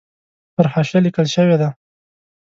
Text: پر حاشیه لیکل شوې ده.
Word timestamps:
پر 0.55 0.65
حاشیه 0.73 0.99
لیکل 1.05 1.27
شوې 1.35 1.55
ده. 1.61 1.69